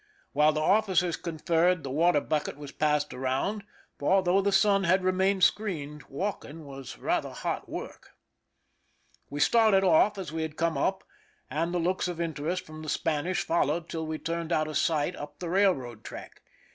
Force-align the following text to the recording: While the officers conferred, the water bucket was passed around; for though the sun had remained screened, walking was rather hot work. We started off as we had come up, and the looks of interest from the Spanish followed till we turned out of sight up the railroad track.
While 0.31 0.51
the 0.51 0.61
officers 0.61 1.15
conferred, 1.15 1.83
the 1.83 1.91
water 1.91 2.21
bucket 2.21 2.57
was 2.57 2.71
passed 2.71 3.13
around; 3.13 3.63
for 3.99 4.23
though 4.23 4.41
the 4.41 4.51
sun 4.51 4.83
had 4.83 5.03
remained 5.03 5.43
screened, 5.43 6.01
walking 6.09 6.65
was 6.65 6.97
rather 6.97 7.29
hot 7.29 7.69
work. 7.69 8.15
We 9.29 9.39
started 9.39 9.83
off 9.83 10.17
as 10.17 10.31
we 10.31 10.41
had 10.41 10.57
come 10.57 10.75
up, 10.75 11.03
and 11.51 11.71
the 11.71 11.77
looks 11.77 12.07
of 12.07 12.19
interest 12.19 12.65
from 12.65 12.81
the 12.81 12.89
Spanish 12.89 13.43
followed 13.45 13.87
till 13.89 14.07
we 14.07 14.17
turned 14.17 14.51
out 14.51 14.67
of 14.67 14.75
sight 14.79 15.15
up 15.15 15.37
the 15.37 15.49
railroad 15.51 16.03
track. 16.03 16.41